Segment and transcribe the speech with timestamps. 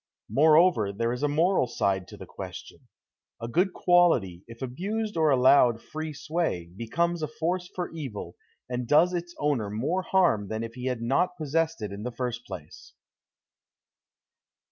[0.31, 2.87] Moreover, there is a moral side to the question.
[3.39, 8.35] A good quality, if abused or allowed free sway, becomes a force for evil
[8.67, 12.11] and does its owner more harm than if he had not possessed it in the
[12.11, 12.95] first place.